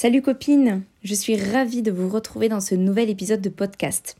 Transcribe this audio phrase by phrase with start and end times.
[0.00, 4.16] Salut copines, je suis ravie de vous retrouver dans ce nouvel épisode de podcast.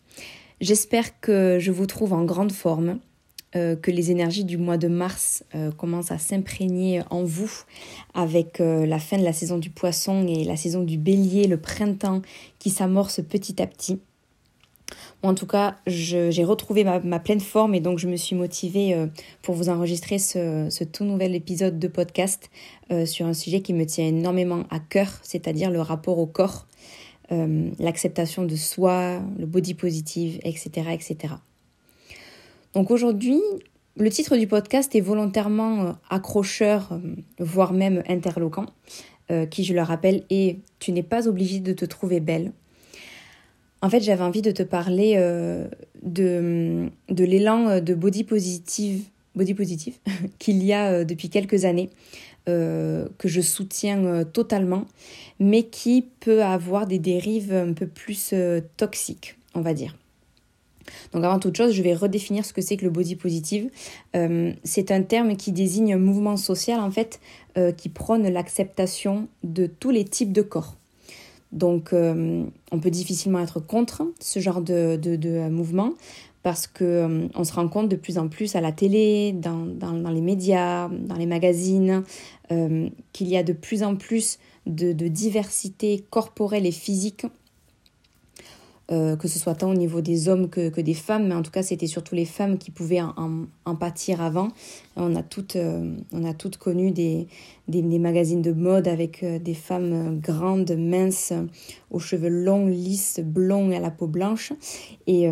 [0.60, 2.98] J'espère que je vous trouve en grande forme,
[3.54, 7.62] euh, que les énergies du mois de mars euh, commencent à s'imprégner en vous
[8.12, 11.58] avec euh, la fin de la saison du poisson et la saison du bélier, le
[11.58, 12.22] printemps
[12.58, 14.00] qui s'amorce petit à petit.
[15.22, 18.96] En tout cas, j'ai retrouvé ma, pleine forme et donc je me suis motivée
[19.42, 22.50] pour vous enregistrer ce, tout nouvel épisode de podcast
[23.04, 26.66] sur un sujet qui me tient énormément à cœur, c'est-à-dire le rapport au corps,
[27.30, 30.90] l'acceptation de soi, le body positive, etc.
[30.92, 31.34] etc.
[32.74, 33.40] Donc aujourd'hui,
[33.96, 36.98] le titre du podcast est volontairement euh, accrocheur, euh,
[37.40, 38.66] voire même interloquant,
[39.30, 42.52] euh, qui, je le rappelle, est Tu n'es pas obligée de te trouver belle.
[43.80, 45.16] En fait, j'avais envie de te parler
[46.02, 49.04] de, de l'élan de body positive,
[50.38, 51.90] qu'il y a depuis quelques années,
[52.46, 54.84] que je soutiens totalement,
[55.38, 58.34] mais qui peut avoir des dérives un peu plus
[58.76, 59.94] toxiques, on va dire.
[61.12, 63.70] Donc avant toute chose, je vais redéfinir ce que c'est que le body positive.
[64.16, 67.20] Euh, c'est un terme qui désigne un mouvement social en fait
[67.56, 70.76] euh, qui prône l'acceptation de tous les types de corps.
[71.52, 75.94] Donc euh, on peut difficilement être contre ce genre de, de, mouvement
[76.42, 80.20] parce que on se rend compte de plus en plus à la télé, dans les
[80.20, 82.04] médias, dans les magazines,
[82.48, 87.26] qu'il y a de plus en plus de, de diversité corporelle et physique
[88.90, 91.50] euh, que ce soit tant au niveau des hommes que, des femmes, mais en tout
[91.50, 94.48] cas c'était surtout les femmes qui pouvaient en, pâtir avant.
[94.96, 97.28] On a toutes, euh, on a toutes connu des,
[97.68, 101.34] magazines de mode avec euh, des femmes grandes, minces,
[101.90, 104.54] aux cheveux longs, lisses, blonds et à la peau blanche.
[105.06, 105.28] Et,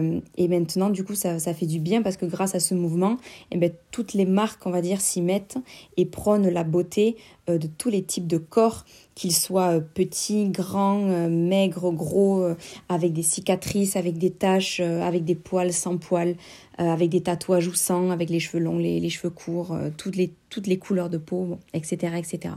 [0.49, 3.17] maintenant du coup ça, ça, fait du bien parce que grâce à ce mouvement,
[3.53, 5.57] eh ben, toutes les marques on va dire s'y mettent
[5.97, 7.17] et prônent la beauté
[7.49, 8.85] de tous les types de corps
[9.17, 12.55] qu'ils soient euh, petits, grands, euh, maigres, gros, euh,
[12.89, 16.37] avec des cicatrices, avec des taches, avec des poils, sans poils,
[16.79, 20.67] avec des tatouages ou sans, avec les cheveux longs, les, cheveux courts, toutes, les, toutes
[20.67, 22.13] les couleurs de peau, etc.
[22.19, 22.55] etc.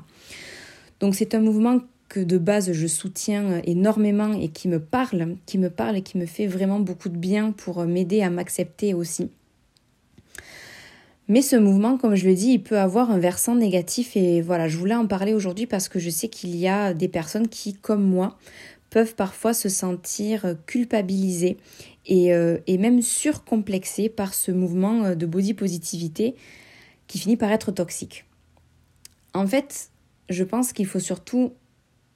[1.00, 5.58] Donc c'est un mouvement que de base je soutiens énormément et qui me parle, qui
[5.58, 9.30] me parle et qui me fait vraiment beaucoup de bien pour m'aider à m'accepter aussi.
[11.30, 14.68] Mais ce mouvement, comme je le dis, il peut avoir un versant négatif et voilà,
[14.68, 17.76] je voulais en parler aujourd'hui parce que je sais qu'il y a des personnes qui,
[17.76, 18.36] comme moi,
[18.90, 21.58] peuvent parfois se sentir culpabilisées
[22.08, 26.34] et, euh, même surcomplexées par ce mouvement euh, de body positivité
[27.06, 28.26] qui finit par être toxique.
[29.36, 29.92] En fait,
[30.30, 31.54] je pense qu'il faut surtout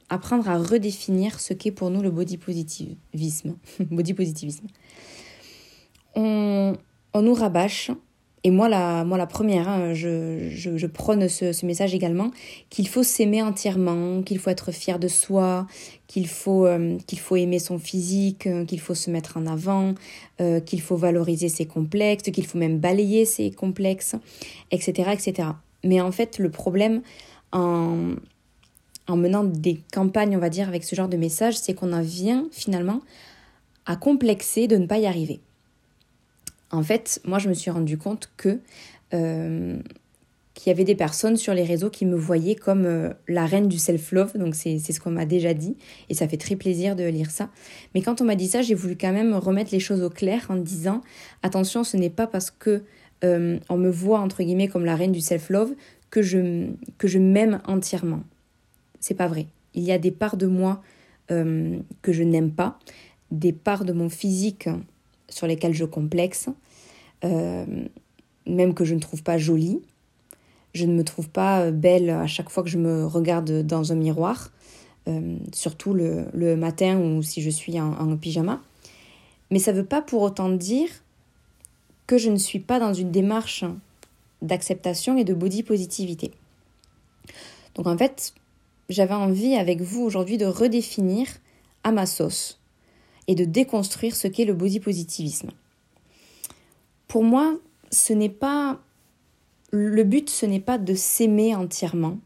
[0.10, 3.58] apprendre à redéfinir ce qu'est pour nous le body positivisme.
[3.80, 4.66] body positivisme.
[6.16, 6.76] On
[7.16, 7.92] nous rabâche
[8.46, 12.32] et moi, la, moi, la première, hein, je, je, prône ce, ce, message également,
[12.70, 15.66] qu'il faut s'aimer entièrement, qu'il faut être fier de soi,
[16.08, 19.94] qu'il faut, euh, qu'il faut aimer son physique, euh, qu'il faut se mettre en avant,
[20.42, 24.16] euh, qu'il faut valoriser ses complexes, qu'il faut même balayer ses complexes,
[24.72, 25.50] etc., etc.
[25.86, 27.02] Mais en fait, le problème
[27.54, 28.18] en
[29.16, 32.48] menant des campagnes, on va dire, avec ce genre de message, c'est qu'on en vient
[32.52, 33.02] finalement
[33.86, 35.40] à complexer de ne pas y arriver.
[36.74, 38.60] En fait, moi, je me suis rendu compte que
[39.14, 39.78] euh,
[40.56, 43.68] qu'il y avait des personnes sur les réseaux qui me voyaient comme euh, la reine
[43.68, 45.78] du self-love, donc c'est ce qu'on m'a déjà dit,
[46.10, 47.50] et ça fait très plaisir de lire ça.
[47.94, 50.48] Mais quand on m'a dit ça, j'ai voulu quand même remettre les choses au clair
[50.50, 51.02] en disant,
[51.44, 52.82] attention, ce n'est pas parce que
[53.24, 55.76] euh, on me voit, entre guillemets, comme la reine du self-love
[56.10, 58.24] que je, que je m'aime entièrement.
[59.00, 59.46] C'est pas vrai.
[59.76, 60.82] Il y a des parts de moi
[61.30, 62.78] que je n'aime pas,
[63.32, 64.70] des parts de mon physique
[65.30, 66.50] sur lesquelles je complexe,
[67.24, 67.66] euh,
[68.46, 69.82] même que je ne trouve pas jolie.
[70.74, 73.96] Je ne me trouve pas belle à chaque fois que je me regarde dans un
[73.96, 74.52] miroir,
[75.08, 78.62] euh, surtout le, le, matin ou si je suis en, en pyjama.
[79.52, 80.90] Mais ça ne veut pas pour autant dire
[82.08, 83.66] que je ne suis pas dans une démarche
[84.42, 86.32] d'acceptation et de body positivité.
[87.76, 88.34] Donc en fait,
[88.90, 91.28] j'avais envie avec vous aujourd'hui de redéfinir
[91.84, 92.60] à ma sauce
[93.28, 95.50] et de déconstruire ce qu'est le body positivisme.
[97.08, 97.58] Pour moi,
[97.92, 98.80] ce n'est pas
[99.74, 102.20] le but ce n'est pas de s'aimer entièrement,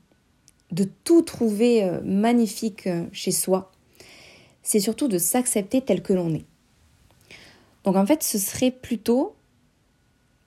[0.71, 3.71] de tout trouver euh, magnifique euh, chez soi.
[4.63, 6.45] C'est surtout de s'accepter tel que l'on est.
[7.85, 9.33] Donc en fait, ce serait plutôt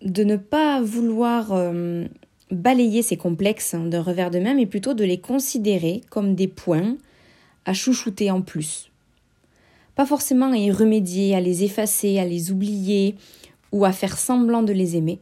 [0.02, 2.04] de ne pas vouloir euh,
[2.50, 6.98] balayer ces complexes d'un revers de main, mais plutôt de les considérer comme des points
[7.64, 8.89] à chouchouter en plus.
[10.00, 13.16] Pas forcément à y remédier, à les effacer, à les oublier
[13.70, 15.18] ou à faire semblant de les aimer,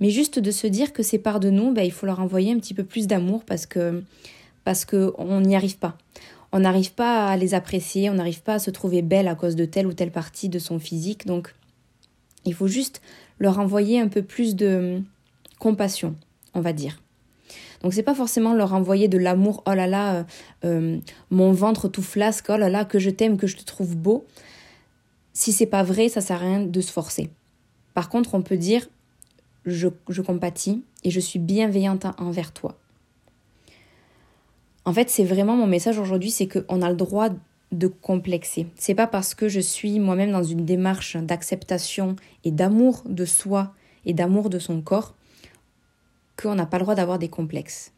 [0.00, 2.50] mais juste de se dire que ces parts de nous, ben, il faut leur envoyer
[2.50, 4.02] un petit peu plus d'amour parce que
[4.64, 5.96] parce qu'on n'y arrive pas.
[6.50, 9.54] on n'arrive pas à les apprécier, on n'arrive pas à se trouver belle à cause
[9.54, 11.24] de telle ou telle partie de son physique.
[11.24, 11.54] Donc,
[12.44, 13.00] il faut juste
[13.38, 15.00] leur envoyer un peu plus de
[15.60, 16.16] compassion,
[16.54, 16.98] on va dire.
[17.86, 20.24] Donc c'est pas forcément leur envoyer de l'amour, oh là là, euh,
[20.64, 20.98] euh,
[21.30, 24.26] mon ventre tout flasque, oh là là, que je t'aime, que je te trouve beau.
[25.34, 27.30] Si c'est pas vrai, ça sert à rien de se forcer.
[27.94, 28.88] Par contre, on peut dire,
[29.66, 32.76] je, je compatis et je suis bienveillante envers toi.
[34.84, 37.28] En fait, c'est vraiment mon message aujourd'hui, c'est qu'on a le droit
[37.70, 38.66] de complexer.
[38.74, 43.74] C'est pas parce que je suis moi-même dans une démarche d'acceptation et d'amour de soi
[44.06, 45.14] et d'amour de son corps
[46.40, 47.92] qu'on n'a pas le droit d'avoir des complexes.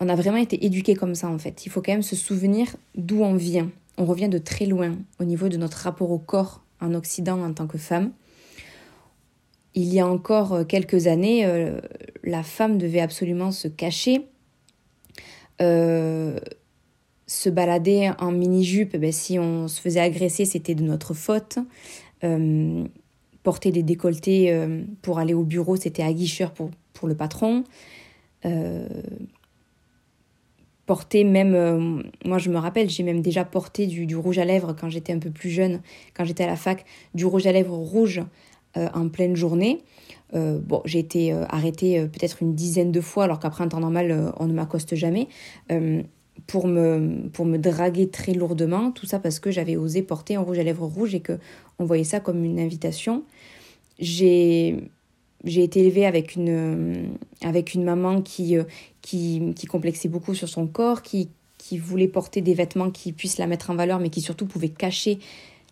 [0.00, 1.66] On a vraiment été éduqué comme ça en fait.
[1.66, 3.70] Il faut quand même se souvenir d'où on vient.
[3.98, 7.52] On revient de très loin au niveau de notre rapport au corps en Occident en
[7.52, 8.12] tant que femme.
[9.74, 11.80] Il y a encore quelques années, euh,
[12.24, 14.26] la femme devait absolument se cacher,
[15.60, 16.38] euh,
[17.26, 21.58] se balader en mini-jupe, ben, si on se faisait agresser, c'était de notre faute.
[22.24, 22.84] Euh,
[23.46, 27.62] porter des décolletés euh, pour aller au bureau, c'était aguicheur pour, pour le patron.
[30.86, 34.88] porter même, moi je me rappelle, j'ai même déjà porté du, rouge à lèvres quand
[34.88, 35.80] j'étais un peu plus jeune,
[36.14, 36.84] quand j'étais à la fac,
[37.14, 38.20] du rouge à lèvres rouge
[38.74, 39.80] en pleine journée.
[40.34, 43.68] Euh, bon, j'ai été euh, arrêtée euh, peut-être une dizaine de fois, alors qu'après, un
[43.68, 45.28] temps normal, on ne m'accoste jamais,
[46.46, 48.90] pour, me, pour me draguer très lourdement.
[48.90, 52.04] Tout ça parce que j'avais osé porter un rouge à lèvres rouge et qu'on voyait
[52.04, 53.24] ça comme une invitation.
[53.98, 54.90] J'ai
[55.44, 57.10] j'ai été élevée avec une,
[57.42, 58.56] avec une maman qui,
[59.00, 61.28] qui, qui, complexait beaucoup sur son corps, qui,
[61.58, 64.70] qui voulait porter des vêtements qui puissent la mettre en valeur, mais qui surtout pouvaient
[64.70, 65.18] cacher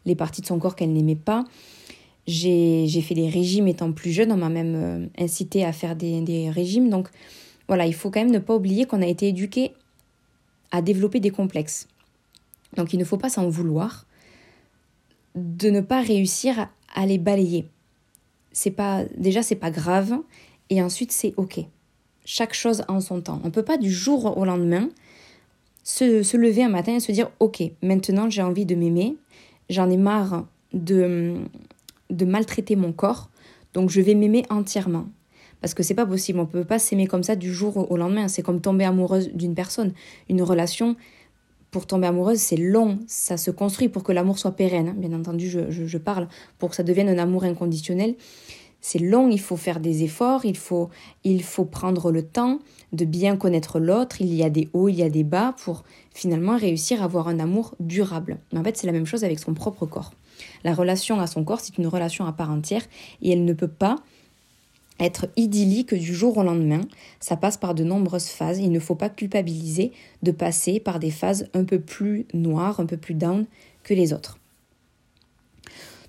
[0.06, 1.44] les parties de son corps qu'elle n'aimait pas.
[2.26, 6.20] J'ai fait des régimes étant plus jeune, on m'a même euh, incité à faire des,
[6.22, 6.88] des, régimes.
[6.88, 7.08] Donc
[7.68, 9.72] voilà, il faut quand même ne pas oublier qu'on a été éduqué
[10.74, 11.86] à développer des complexes.
[12.76, 14.06] Donc il ne faut pas s'en vouloir
[15.36, 17.68] de ne pas réussir à, les balayer.
[18.50, 20.18] C'est pas déjà c'est pas grave
[20.70, 21.60] et ensuite c'est OK.
[22.24, 23.40] Chaque chose en son temps.
[23.44, 24.88] On peut pas du jour au lendemain
[25.84, 29.16] se, se lever un matin et se dire OK, maintenant j'ai envie de m'aimer,
[29.70, 31.36] j'en ai marre de
[32.10, 33.30] de maltraiter mon corps,
[33.74, 35.06] donc je vais m'aimer entièrement.
[35.64, 38.28] Parce que c'est pas possible, on peut pas s'aimer comme ça du jour au lendemain.
[38.28, 39.94] C'est comme tomber amoureuse d'une personne.
[40.28, 40.94] Une relation,
[41.70, 44.92] pour tomber amoureuse, c'est long, ça se construit pour que l'amour soit pérenne.
[44.98, 46.28] Bien entendu, je, je, parle
[46.58, 48.14] pour que ça devienne un amour inconditionnel.
[48.82, 50.90] C'est long, il faut faire des efforts, il faut,
[51.24, 52.58] il faut prendre le temps
[52.92, 54.20] de bien connaître l'autre.
[54.20, 57.26] Il y a des hauts, il y a des bas pour finalement réussir à avoir
[57.28, 58.36] un amour durable.
[58.52, 60.12] Mais en fait, c'est la même chose avec son propre corps.
[60.62, 62.82] La relation à son corps, c'est une relation à part entière
[63.22, 63.96] et elle ne peut pas
[65.00, 66.80] être idyllique du jour au lendemain.
[67.20, 68.58] Ça passe par de nombreuses phases.
[68.58, 69.92] Il ne faut pas culpabiliser
[70.22, 73.46] de passer par des phases un peu plus noires, un peu plus down
[73.82, 74.38] que les autres.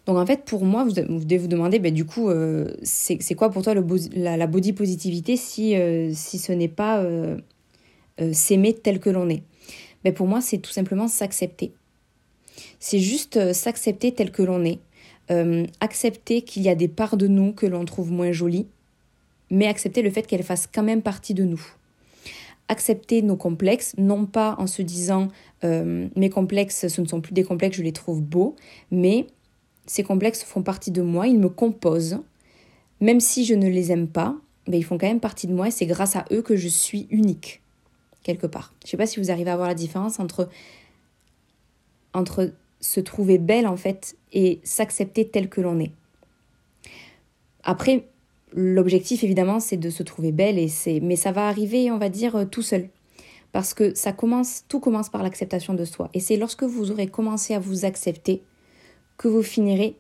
[0.06, 3.50] Donc en fait, pour moi, vous, devez vous demander, ben, du coup, euh, c'est quoi
[3.50, 7.38] pour toi la, body positivité si, euh, si ce n'est pas euh,
[8.32, 9.42] s'aimer tel que l'on est?
[10.04, 11.72] Ben, Pour moi, c'est tout simplement s'accepter.
[12.80, 14.80] C'est juste s'accepter tel que l'on est,
[15.82, 18.68] accepter qu'il y a des parts de nous que l'on trouve moins jolies,
[19.50, 21.62] mais accepter le fait qu'elles fassent quand même partie de nous.
[22.68, 25.28] Accepter nos complexes, non pas en se disant
[25.64, 28.56] euh, mes complexes, ce ne sont plus des complexes, je les trouve beaux,
[28.92, 29.28] mais
[29.86, 32.20] ces complexes font partie de moi, ils me composent.
[33.02, 34.36] Même si je ne les aime pas,
[34.68, 36.68] ben, ils font quand même partie de moi et c'est grâce à eux que je
[36.68, 37.62] suis unique,
[38.24, 38.74] quelque part.
[38.82, 40.50] Je ne sais pas si vous arrivez à voir la différence entre
[42.14, 45.92] entre se trouver belle en fait et s'accepter tel que l'on est.
[47.64, 48.08] Après,
[48.56, 52.10] l'objectif évidemment c'est de se trouver belle et c'est mais ça va arriver on va
[52.10, 52.90] dire euh, tout seul
[53.52, 57.08] parce que ça commence tout commence par l'acceptation de soi et c'est lorsque vous aurez
[57.08, 58.42] commencé à vous accepter
[59.18, 59.96] que vous finirez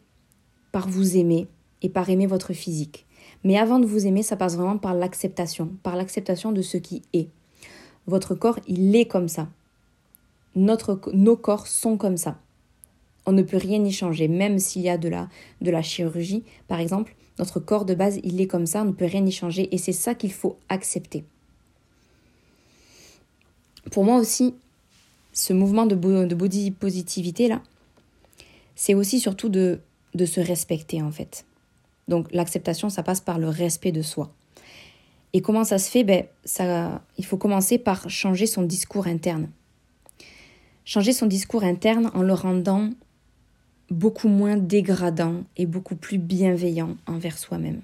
[0.71, 1.47] par vous aimer
[1.81, 3.05] et par aimer votre physique.
[3.43, 7.01] Mais avant de vous aimer, ça passe vraiment par l'acceptation, par l'acceptation de ce qui
[7.13, 7.29] est.
[8.07, 9.47] Votre corps, il est comme ça
[10.55, 12.39] notre, nos corps sont comme ça.
[13.25, 15.29] On ne peut rien y changer, même s'il y a de la,
[15.61, 18.91] de la chirurgie, par exemple, notre corps de base, il est comme ça, on ne
[18.91, 21.25] peut rien y changer, et c'est ça qu'il faut accepter.
[23.91, 24.55] Pour moi aussi,
[25.33, 27.61] ce mouvement de, body positivité là,
[28.75, 29.79] c'est aussi surtout de,
[30.13, 31.45] de se respecter en fait.
[32.07, 34.31] Donc l'acceptation, ça passe par le respect de soi.
[35.33, 36.03] Et comment ça se fait?
[36.03, 39.49] Ben, ça, Il faut commencer par changer son discours interne
[40.85, 42.91] changer son discours interne en le rendant
[43.89, 47.81] beaucoup moins dégradant et beaucoup plus bienveillant envers soi-même.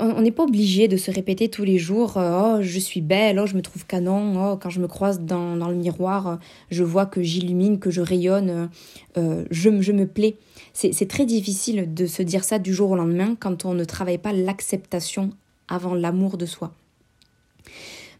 [0.00, 3.46] on n'est pas obligé de se répéter tous les jours Oh, je suis belle, oh,
[3.46, 6.38] je me trouve canon, oh, quand je me croise dans, le miroir,
[6.70, 8.70] je vois que j'illumine, que je rayonne,
[9.16, 10.36] euh, je, je me plais.
[10.72, 14.18] C'est très difficile de se dire ça du jour au lendemain quand on ne travaille
[14.18, 15.30] pas l'acceptation
[15.66, 16.72] avant l'amour de soi.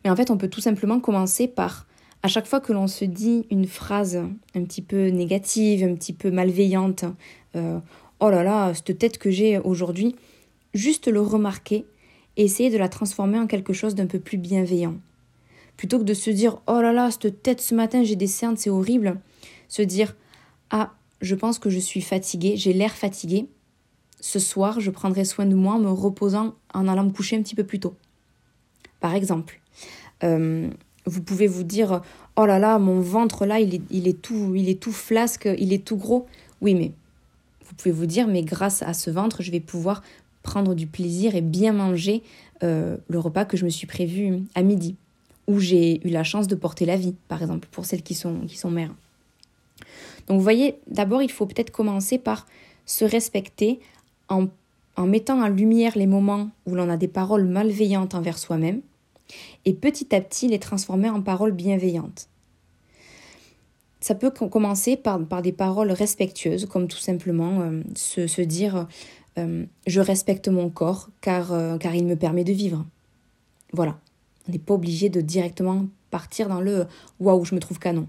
[0.05, 1.87] Mais en fait, on peut tout simplement commencer par,
[2.23, 4.17] à chaque fois que l'on se dit une phrase
[4.55, 7.05] un petit peu négative, un petit peu malveillante,
[7.57, 7.79] euh,
[8.21, 10.17] oh là là, cette tête que j'ai aujourd'hui,
[10.75, 11.85] juste le remarquer
[12.37, 14.97] et essayer de la transformer en quelque chose d'un peu plus bienveillant.
[15.77, 18.57] Plutôt que de se dire oh là là, cette tête ce matin j'ai des cernes,
[18.57, 19.21] c'est horrible,
[19.69, 20.17] se dire
[20.71, 23.47] ah, je pense que je suis fatiguée, j'ai l'air fatiguée.
[24.21, 27.43] Ce soir, je prendrai soin de moi en me reposant en allant me coucher un
[27.43, 27.95] petit peu plus tôt.
[28.99, 29.61] Par exemple,
[30.25, 30.69] euh,
[31.09, 32.03] vous pouvez vous dire
[32.37, 35.85] oh là là, mon ventre là, il est, tout, il est tout flasque, il est
[35.85, 36.27] tout gros.
[36.61, 36.93] Oui, mais
[37.67, 40.03] vous pouvez vous dire mais grâce à ce ventre, je vais pouvoir
[40.43, 42.23] prendre du plaisir et bien manger
[42.63, 44.97] euh, le repas que je me suis prévu à midi,
[45.47, 48.41] où j'ai eu la chance de porter la vie, par exemple, pour celles qui sont,
[48.71, 48.95] mères.
[50.27, 52.47] Donc vous voyez, d'abord, il faut peut-être commencer par
[52.87, 53.81] se respecter
[54.29, 54.49] en
[55.07, 58.81] mettant en lumière les moments où l'on a des paroles malveillantes envers soi-même,
[59.65, 62.29] et petit à petit les transformer en paroles bienveillantes.
[64.01, 68.87] Ça peut commencer par, par des paroles respectueuses, comme tout simplement euh, se, se, dire
[69.39, 72.87] euh, je respecte mon corps car, euh, car il me permet de vivre.
[73.73, 73.99] Voilà.
[74.49, 76.87] On n'est pas obligé de directement partir dans le
[77.19, 78.09] waouh, je me trouve canon.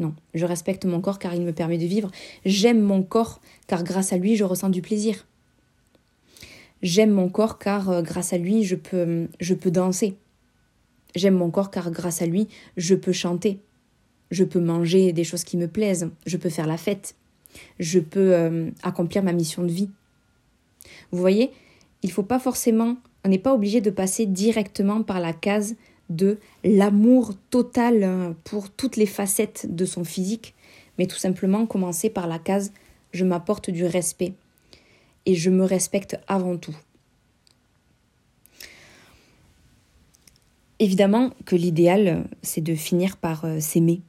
[0.00, 2.10] Non, je respecte mon corps car il me permet de vivre.
[2.44, 5.26] J'aime mon corps car grâce à lui, je ressens du plaisir.
[6.82, 10.16] J'aime mon corps car grâce à lui, je peux, je peux danser.
[11.14, 13.58] J'aime mon corps car grâce à lui, je peux chanter.
[14.30, 16.10] Je peux manger des choses qui me plaisent.
[16.26, 17.16] Je peux faire la fête.
[17.80, 19.90] Je peux accomplir ma mission de vie.
[21.10, 21.50] Vous voyez,
[22.02, 25.74] il faut pas forcément, on n'est pas obligé de passer directement par la case
[26.08, 30.54] de l'amour total hein, pour toutes les facettes de son physique,
[30.98, 32.72] mais tout simplement commencer par la case
[33.12, 34.34] je m'apporte du respect
[35.26, 36.76] et je me respecte avant tout.
[40.80, 44.00] Évidemment que l'idéal, c'est de finir par euh, s'aimer.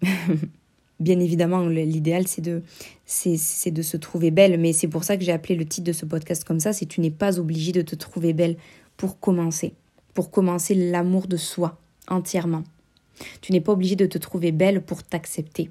[1.02, 2.64] bien évidemment, l'idéal, c'est de,
[3.06, 4.58] c'est, de se trouver belle.
[4.58, 6.72] Mais c'est pour ça que j'ai appelé le titre de ce podcast comme ça.
[6.72, 8.56] C'est tu n'es pas obligé de te trouver belle
[8.96, 9.74] pour commencer.
[10.14, 12.64] Pour commencer l'amour de soi entièrement.
[13.42, 15.70] Tu n'es pas obligé de te trouver belle pour t'accepter.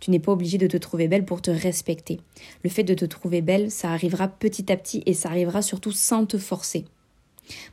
[0.00, 2.18] Tu n'es pas obligé de te trouver belle pour te respecter.
[2.64, 5.92] Le fait de te trouver belle, ça arrivera petit à petit et ça arrivera surtout
[5.92, 6.84] sans te forcer.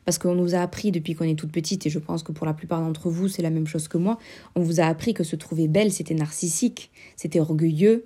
[0.06, 2.46] Parce qu'on nous a appris depuis qu'on est toute petite, et je pense que pour
[2.46, 4.18] la plupart d'entre vous, c'est la même chose que moi,
[4.56, 8.06] on vous a appris que se trouver belle, c'était narcissique, c'était orgueilleux,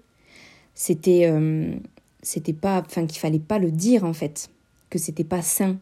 [0.74, 1.76] c'était euh,
[2.22, 4.50] c'était pas enfin qu'il fallait pas le dire en fait,
[4.90, 5.78] que c'était pas sain.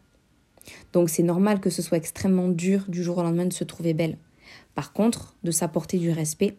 [0.94, 3.94] Donc c'est normal que ce soit extrêmement dur du jour au lendemain de se trouver
[3.94, 4.18] belle.
[4.76, 6.56] Par contre, de s'apporter du respect,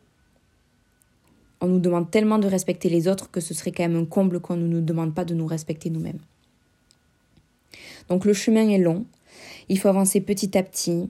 [1.61, 4.41] on nous demande tellement de respecter les autres que ce serait quand même un comble
[4.41, 6.19] qu'on ne nous demande pas de nous respecter nous-mêmes.
[8.09, 9.05] Donc le chemin est long,
[9.71, 11.09] il faut avancer petit à petit,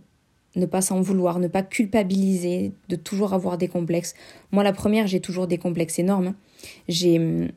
[0.55, 4.15] ne pas s'en vouloir, ne pas culpabiliser, de toujours avoir des complexes.
[4.53, 6.35] Moi, la première, j'ai toujours des complexes énormes.
[6.87, 7.51] J'ai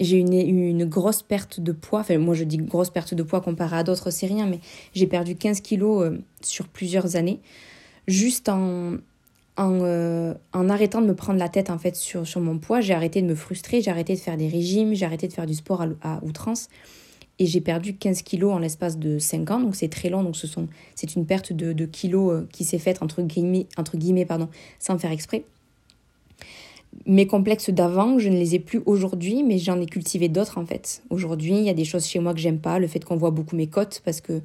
[0.00, 2.00] j'ai une, une grosse perte de poids.
[2.00, 4.60] Enfin, moi, je dis grosse perte de poids comparé à d'autres, c'est rien, mais
[4.94, 7.40] j'ai perdu 15 kilos euh, sur plusieurs années,
[8.06, 8.92] juste en,
[9.56, 12.80] en, euh, en, arrêtant de me prendre la tête en fait sur, sur mon poids.
[12.80, 15.46] J'ai arrêté de me frustrer, j'ai arrêté de faire des régimes, j'ai arrêté de faire
[15.46, 16.68] du sport à, à outrance
[17.38, 20.36] et j'ai perdu 15 kilos en l'espace de 5 ans, donc c'est très long, donc
[20.36, 24.24] ce sont, c'est une perte de, kilos euh, qui s'est faite entre guillemets, entre guillemets
[24.24, 25.44] pardon, sans faire exprès.
[27.06, 30.66] Mes complexes d'avant, je ne les ai plus aujourd'hui, mais j'en ai cultivé d'autres en
[30.66, 31.02] fait.
[31.10, 33.30] Aujourd'hui, il y a des choses chez moi que j'aime pas, le fait qu'on voit
[33.30, 34.40] beaucoup mes côtes parce que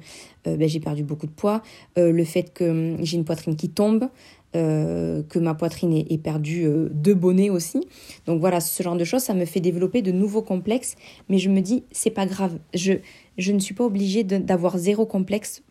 [0.46, 1.62] euh, ben, j'ai perdu beaucoup de poids,
[1.98, 4.08] euh, le fait que hum, j'ai une poitrine qui tombe,
[4.56, 7.80] euh, que ma poitrine ait, perdu euh, deux bonnets aussi.
[8.26, 10.96] Donc voilà, ce genre de choses, ça me fait développer de nouveaux complexes,
[11.28, 12.94] mais je me dis, c'est pas grave, je,
[13.38, 15.62] je ne suis pas obligée d'avoir zéro complexe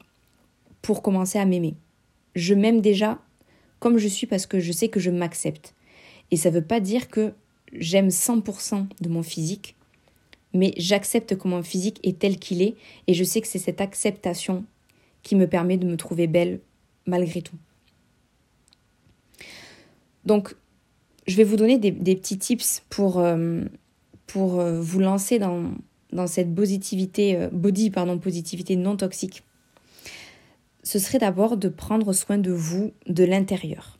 [0.81, 1.75] pour commencer à m'aimer.
[2.35, 3.19] Je m'aime déjà
[3.79, 5.75] comme je suis parce que je sais que je m'accepte.
[6.31, 7.33] Et ça ne veut pas dire que
[7.73, 9.75] j'aime 100% de mon physique,
[10.53, 12.75] mais j'accepte que mon physique est tel qu'il est,
[13.07, 14.63] et je sais que c'est cette acceptation
[15.21, 16.61] qui me permet de me trouver belle
[17.05, 17.57] malgré tout.
[20.25, 20.55] Donc,
[21.27, 23.61] je vais vous donner des, petits tips pour, euh,
[24.27, 25.71] pour euh, vous lancer dans,
[26.11, 29.43] dans cette positivité, euh, body, pardon, positivité non toxique.
[30.83, 33.97] Ce serait d'abord de prendre soin de vous de l'intérieur.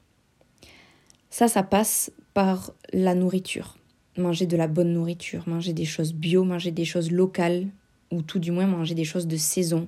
[1.30, 3.78] Ça, ça passe par la nourriture.
[4.18, 7.68] Manger de la bonne nourriture, manger des choses bio, manger des choses locales,
[8.12, 9.88] ou tout du moins manger des choses de saison,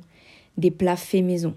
[0.58, 1.56] des plats faits maison.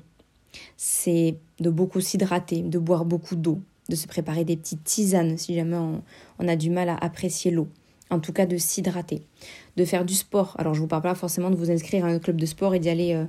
[0.77, 5.55] C'est de beaucoup s'hydrater, de boire beaucoup d'eau, de se préparer des petites tisanes si
[5.55, 7.69] jamais on, a du mal à apprécier l'eau.
[8.11, 9.23] En tout cas, de s'hydrater,
[9.77, 10.55] de faire du sport.
[10.59, 12.79] Alors, je vous parle pas forcément de vous inscrire à un club de sport et
[12.79, 13.27] d'y aller euh,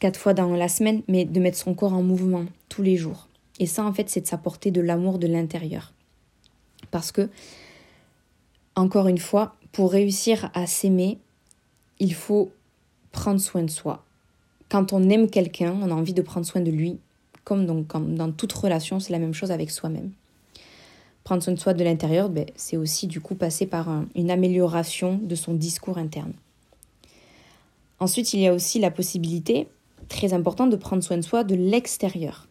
[0.00, 3.28] quatre fois dans la semaine, mais de mettre son corps en mouvement tous les jours.
[3.60, 5.92] Et ça, en fait, c'est de s'apporter de l'amour de l'intérieur.
[6.90, 7.28] Parce que,
[8.74, 11.18] encore une fois, pour réussir à s'aimer,
[11.98, 12.50] il faut
[13.12, 14.04] prendre soin de soi.
[14.68, 16.98] Quand on aime quelqu'un, on a envie de prendre soin de lui,
[17.46, 20.10] comme, dans toute relation, c'est la même chose avec soi-même.
[21.24, 25.18] Prendre soin de soi de l'intérieur, ben, c'est aussi du coup passer par une amélioration
[25.22, 26.32] de son discours interne.
[28.00, 29.68] Ensuite, il y a aussi la possibilité,
[30.08, 32.46] très importante, de prendre soin de soi de l'extérieur.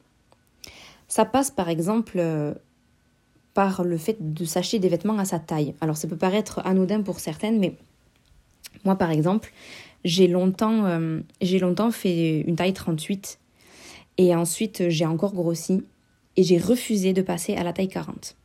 [1.07, 2.53] Ça passe par exemple euh,
[3.53, 5.75] par le fait de s'acheter des vêtements à sa taille.
[5.81, 7.75] Alors ça peut paraître anodin pour certaines, mais
[8.85, 9.53] moi par exemple,
[10.03, 13.39] j'ai longtemps, euh, j'ai longtemps fait une taille 38
[14.17, 15.83] et ensuite j'ai encore grossi
[16.37, 18.35] et j'ai refusé de passer à la taille 40.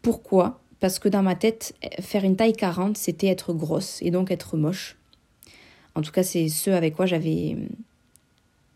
[0.00, 0.60] Pourquoi?
[0.80, 4.56] Parce que dans ma tête, faire une taille 40, c'était être grosse et donc être
[4.56, 4.96] moche.
[5.94, 7.56] En tout cas, c'est ce avec quoi j'avais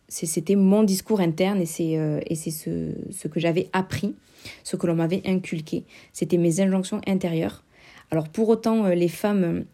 [0.09, 4.15] c'était mon discours interne et c'est euh, ce, ce que j'avais appris,
[4.63, 5.85] ce que l'on m'avait inculqué.
[6.13, 7.65] C'était mes injonctions intérieures.
[8.11, 9.65] Alors pour autant, euh, les femmes,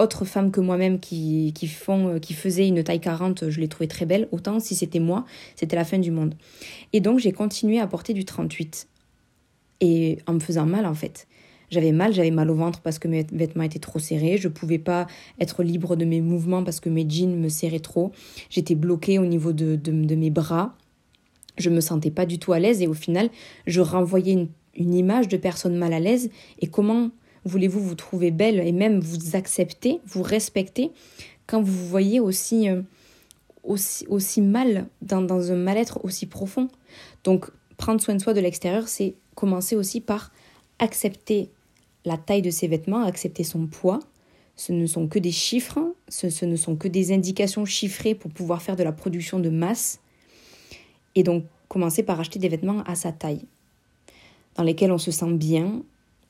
[0.00, 3.86] autres femmes que moi-même qui, qui, euh, qui faisaient une taille 40, je les trouvais
[3.86, 4.28] très belles.
[4.32, 5.24] Autant si c'était moi,
[5.56, 6.34] c'était la fin du monde.
[6.92, 8.88] Et donc j'ai continué à porter du 38.
[9.82, 11.26] Et en me faisant mal en fait.
[11.70, 14.78] J'avais mal, j'avais mal au ventre parce que mes vêtements étaient trop serrés, je pouvais
[14.78, 15.06] pas
[15.38, 18.10] être libre de mes mouvements parce que mes jeans me serraient trop,
[18.50, 20.74] j'étais bloquée au niveau de, de, mes bras,
[21.58, 23.30] je me sentais pas du tout à l'aise et au final,
[23.68, 26.30] je renvoyais une, une image de personne mal à l'aise
[26.60, 27.12] et comment
[27.44, 30.90] voulez-vous vous trouver belle et même vous accepter, vous respecter
[31.46, 32.82] quand vous vous voyez aussi, euh,
[33.64, 36.68] aussi, mal, dans, dans un mal-être aussi profond.
[37.24, 40.32] Donc, prendre soin de soi de l'extérieur, c'est commencer aussi par
[40.78, 41.50] accepter
[42.04, 44.00] la taille de ses vêtements, accepter son poids.
[44.56, 48.62] Ce ne sont que des chiffres, ce, ne sont que des indications chiffrées pour pouvoir
[48.62, 50.00] faire de la production de masse.
[51.14, 53.44] Et donc commencer par acheter des vêtements à sa taille,
[54.56, 55.82] dans lesquels on se sent bien,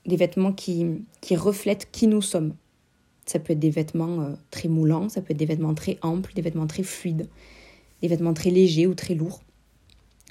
[0.05, 2.55] des vêtements qui, qui reflètent qui nous sommes.
[3.25, 6.33] Ça peut être des vêtements euh, très moulants, ça peut être des vêtements très amples,
[6.33, 7.29] des vêtements très fluides,
[8.01, 9.41] des vêtements très légers ou très lourds.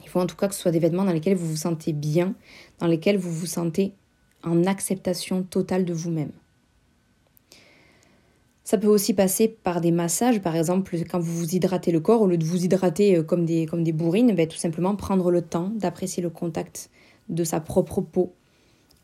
[0.03, 1.93] Il faut en tout cas que ce soit des vêtements dans lesquels vous vous sentez
[1.93, 2.35] bien,
[2.79, 3.93] dans lesquels vous vous sentez
[4.43, 6.33] en acceptation totale de vous-même.
[8.65, 12.23] Ça peut aussi passer par des massages, par exemple quand vous vous hydratez le corps,
[12.23, 15.31] au lieu de vous hydrater euh, comme des, comme des bourrines, ben, tout simplement prendre
[15.31, 16.91] le temps d'apprécier le contact
[17.29, 18.35] de sa propre peau,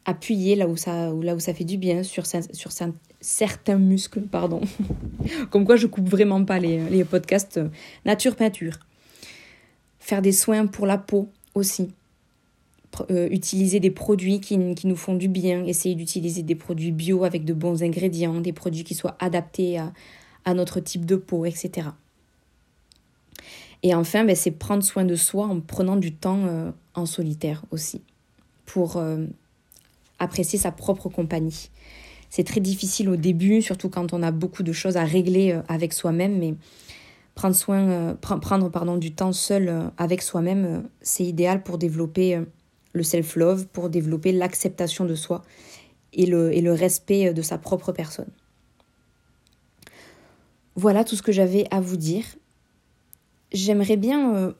[0.06, 2.72] appuyer là où ça, là où ça fait du bien sur, sur
[3.20, 4.60] certains muscles, pardon.
[5.50, 7.68] comme quoi je coupe vraiment pas les, les podcasts euh,
[8.04, 8.78] nature peinture.
[9.98, 11.90] Faire des soins pour la peau aussi.
[13.10, 17.44] Euh, utiliser des produits qui, nous font du bien, essayer d'utiliser des produits bio avec
[17.44, 21.88] de bons ingrédients, des produits qui soient adaptés à, notre type de peau, etc.
[23.82, 27.64] Et enfin, ben, c'est prendre soin de soi en prenant du temps euh, en solitaire
[27.70, 28.00] aussi,
[28.64, 29.02] pour
[30.18, 31.70] apprécier sa propre compagnie.
[32.30, 35.92] C'est très difficile au début, surtout quand on a beaucoup de choses à régler avec
[35.92, 36.54] soi-même, mais
[37.34, 42.40] prendre soin, prendre pardon, du temps seul avec soi-même, c'est idéal pour développer
[42.92, 45.42] le self-love, pour développer l'acceptation de soi
[46.12, 48.30] et le, et le respect de sa propre personne.
[50.76, 52.24] Voilà tout ce que j'avais à vous dire.
[53.50, 54.52] J'aimerais bien, euh,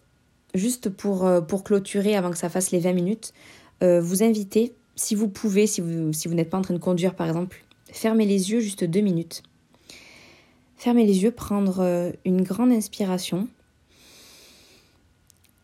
[0.55, 3.35] juste pour, euh, pour clôturer avant que ça fasse les 20 minutes,
[3.83, 7.27] euh, vous inviter, si vous pouvez, si vous, n'êtes pas en train de conduire par
[7.27, 9.43] exemple, fermez les yeux juste deux minutes.
[10.77, 13.49] Fermez les yeux, prendre une grande inspiration,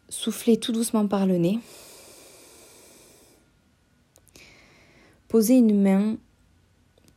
[0.08, 1.58] souffler tout doucement par le nez.
[5.28, 6.16] Posez une main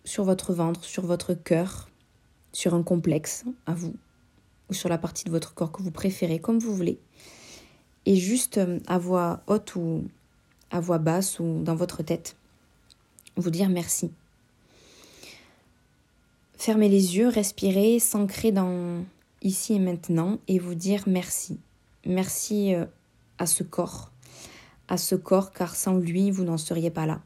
[0.06, 1.90] sur votre ventre, sur votre cœur,
[2.54, 3.94] sur un complexe à vous,
[4.70, 7.00] ou sur la partie de votre corps que vous préférez, comme vous voulez.
[8.06, 10.06] Et juste euh, à voix haute ou
[10.72, 12.36] à voix basse ou dans votre tête,
[13.36, 14.12] vous dire merci.
[16.58, 19.04] Fermez les yeux, respirez, s'ancrer dans
[19.42, 21.60] ici et maintenant et vous dire merci.
[22.06, 22.86] Merci euh,
[23.38, 24.12] à ce corps,
[24.88, 27.22] à ce corps car sans lui, vous n'en seriez pas là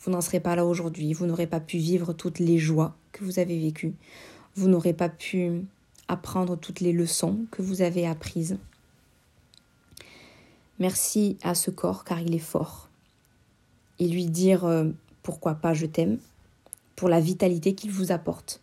[0.00, 3.24] vous n'en serez pas là aujourd'hui, vous n'aurez pas pu vivre toutes les joies que
[3.24, 3.94] vous avez vécues,
[4.54, 5.62] vous n'aurez pas pu
[6.06, 8.58] apprendre toutes les leçons que vous avez apprises.
[10.78, 12.88] Merci à ce corps car il est fort.
[13.98, 14.90] Et lui dire euh,
[15.22, 16.18] pourquoi pas je t'aime
[16.94, 18.60] pour la vitalité qu'il vous apporte,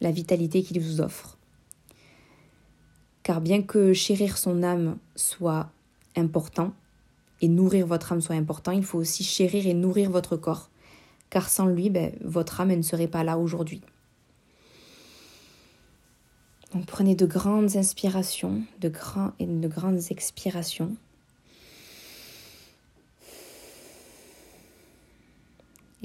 [0.00, 1.38] la vitalité qu'il vous offre.
[3.22, 5.70] Car bien que chérir son âme soit
[6.16, 6.72] important
[7.40, 10.70] et nourrir votre âme soit important, il faut aussi chérir et nourrir votre corps.
[11.30, 13.82] Car sans lui, ben, votre âme ne serait pas là aujourd'hui.
[16.72, 20.96] Donc prenez de grandes inspirations, de, grands et de grandes expirations.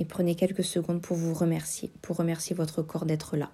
[0.06, 3.52] Prenez quelques secondes pour vous remercier, pour remercier votre corps d'être là.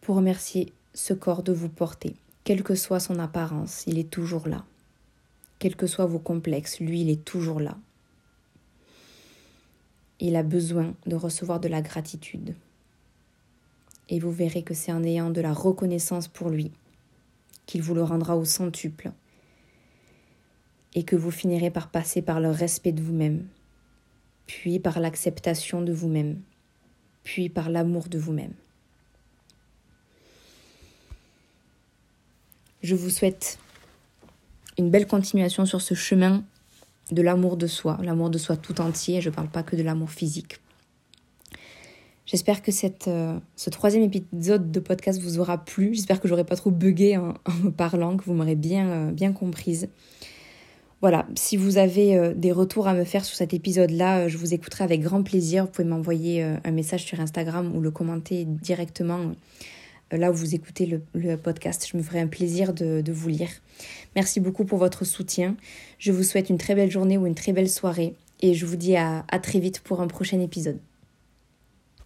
[0.00, 2.16] Pour remercier ce corps de vous porter.
[2.44, 4.64] Quelle que soit son apparence, il est toujours là.
[5.58, 7.76] Quels que soient vos complexes, lui, il est toujours là.
[10.18, 12.54] Il a besoin de recevoir de la gratitude.
[14.08, 16.72] Et vous verrez que c'est en ayant de la reconnaissance pour lui
[17.66, 19.12] qu'il vous le rendra au centuple.
[20.94, 23.46] Et que vous finirez par passer par le respect de vous-même,
[24.46, 26.40] puis par l'acceptation de vous-même,
[27.24, 28.54] puis par l'amour de vous-même.
[32.82, 33.58] Je vous souhaite
[34.78, 36.44] une belle continuation sur ce chemin
[37.10, 39.82] de l'amour de soi, l'amour de soi tout entier, je ne parle pas que de
[39.82, 40.58] l'amour physique.
[42.24, 42.70] J'espère que
[43.08, 45.94] euh, ce troisième épisode de podcast vous aura plu.
[45.94, 49.32] J'espère que j'aurai pas trop bugué en, me parlant, que vous m'aurez bien, euh, bien
[49.32, 49.88] comprise.
[51.02, 54.54] Voilà, si vous avez euh, des retours à me faire sur cet épisode-là, je vous
[54.54, 55.64] écouterai avec grand plaisir.
[55.64, 59.32] Vous pouvez m'envoyer un message sur Instagram ou le commenter directement
[60.12, 61.88] là où vous écoutez le, podcast.
[61.90, 63.50] Je me ferai un plaisir de, vous lire.
[64.14, 65.56] Merci beaucoup pour votre soutien.
[65.98, 68.76] Je vous souhaite une très belle journée ou une très belle soirée et je vous
[68.76, 70.78] dis à très vite pour un prochain épisode.